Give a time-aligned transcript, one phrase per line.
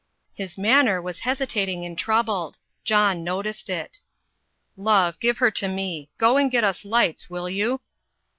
[0.33, 2.57] His manner was hesitating and troubled.
[2.83, 3.99] John noticed it.
[4.75, 6.09] "Love, give her to me.
[6.17, 7.81] Go and get us lights, will you?"